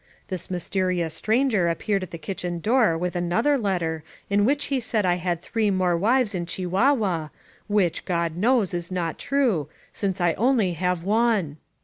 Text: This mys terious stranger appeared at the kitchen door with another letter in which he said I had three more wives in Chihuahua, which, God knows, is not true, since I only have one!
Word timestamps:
This 0.29 0.49
mys 0.49 0.67
terious 0.67 1.11
stranger 1.11 1.67
appeared 1.69 2.01
at 2.01 2.09
the 2.09 2.17
kitchen 2.17 2.59
door 2.59 2.97
with 2.97 3.15
another 3.15 3.55
letter 3.55 4.03
in 4.31 4.45
which 4.45 4.65
he 4.73 4.79
said 4.79 5.05
I 5.05 5.17
had 5.17 5.43
three 5.43 5.69
more 5.69 5.95
wives 5.95 6.33
in 6.33 6.47
Chihuahua, 6.47 7.29
which, 7.67 8.03
God 8.03 8.35
knows, 8.35 8.73
is 8.73 8.91
not 8.91 9.19
true, 9.19 9.69
since 9.93 10.19
I 10.19 10.33
only 10.33 10.73
have 10.73 11.03
one! 11.03 11.57